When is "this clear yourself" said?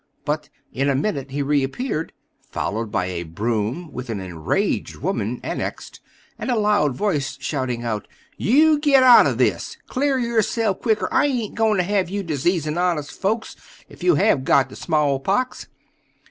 9.37-10.81